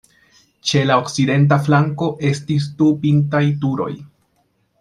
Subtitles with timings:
[0.69, 3.91] Ĉe la okcidenta flanko estis du pintaj turoj.